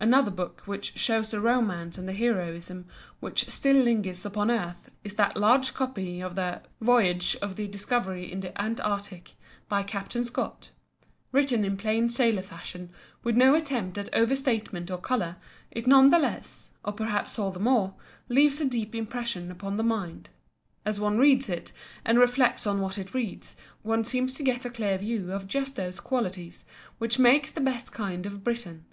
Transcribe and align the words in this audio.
Another 0.00 0.30
book 0.30 0.62
which 0.64 0.96
shows 0.98 1.30
the 1.30 1.42
romance 1.42 1.98
and 1.98 2.08
the 2.08 2.14
heroism 2.14 2.86
which 3.20 3.50
still 3.50 3.76
linger 3.76 4.14
upon 4.24 4.50
earth 4.50 4.90
is 5.04 5.16
that 5.16 5.36
large 5.36 5.74
copy 5.74 6.22
of 6.22 6.36
the 6.36 6.62
"Voyage 6.80 7.36
of 7.42 7.56
the 7.56 7.66
Discovery 7.66 8.32
in 8.32 8.40
the 8.40 8.58
Antarctic" 8.58 9.34
by 9.68 9.82
Captain 9.82 10.24
Scott. 10.24 10.70
Written 11.32 11.66
in 11.66 11.76
plain 11.76 12.08
sailor 12.08 12.40
fashion 12.40 12.88
with 13.22 13.36
no 13.36 13.54
attempt 13.54 13.98
at 13.98 14.08
over 14.14 14.34
statement 14.34 14.90
or 14.90 14.96
colour, 14.96 15.36
it 15.70 15.86
none 15.86 16.08
the 16.08 16.18
less 16.18 16.70
(or 16.82 16.94
perhaps 16.94 17.38
all 17.38 17.50
the 17.50 17.60
more) 17.60 17.92
leaves 18.30 18.62
a 18.62 18.64
deep 18.64 18.94
impression 18.94 19.50
upon 19.50 19.76
the 19.76 19.82
mind. 19.82 20.30
As 20.86 20.98
one 20.98 21.18
reads 21.18 21.50
it, 21.50 21.72
and 22.06 22.18
reflects 22.18 22.66
on 22.66 22.80
what 22.80 22.96
one 22.96 23.06
reads, 23.12 23.54
one 23.82 24.02
seems 24.02 24.32
to 24.32 24.42
get 24.42 24.64
a 24.64 24.70
clear 24.70 24.96
view 24.96 25.30
of 25.30 25.46
just 25.46 25.76
those 25.76 26.00
qualities 26.00 26.64
which 26.96 27.18
make 27.18 27.48
the 27.48 27.60
best 27.60 27.92
kind 27.92 28.24
of 28.24 28.42
Briton. 28.42 28.86